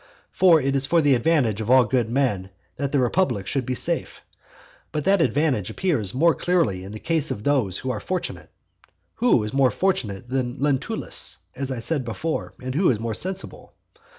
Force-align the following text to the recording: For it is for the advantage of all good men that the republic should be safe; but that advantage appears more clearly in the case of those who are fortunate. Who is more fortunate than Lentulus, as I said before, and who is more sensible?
For 0.31 0.59
it 0.59 0.75
is 0.75 0.87
for 0.87 0.99
the 0.99 1.13
advantage 1.13 1.61
of 1.61 1.69
all 1.69 1.83
good 1.85 2.09
men 2.09 2.49
that 2.77 2.91
the 2.91 2.97
republic 2.97 3.45
should 3.45 3.67
be 3.67 3.75
safe; 3.75 4.21
but 4.91 5.03
that 5.03 5.21
advantage 5.21 5.69
appears 5.69 6.11
more 6.11 6.33
clearly 6.33 6.83
in 6.83 6.91
the 6.91 6.97
case 6.97 7.29
of 7.29 7.43
those 7.43 7.77
who 7.77 7.91
are 7.91 7.99
fortunate. 7.99 8.49
Who 9.17 9.43
is 9.43 9.53
more 9.53 9.69
fortunate 9.69 10.27
than 10.27 10.57
Lentulus, 10.59 11.37
as 11.55 11.69
I 11.69 11.81
said 11.81 12.03
before, 12.03 12.55
and 12.59 12.73
who 12.73 12.89
is 12.89 12.99
more 12.99 13.13
sensible? 13.13 13.73